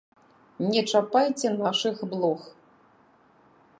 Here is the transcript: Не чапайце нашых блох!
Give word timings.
Не 0.69 0.81
чапайце 0.93 1.47
нашых 1.59 1.95
блох! 2.15 2.41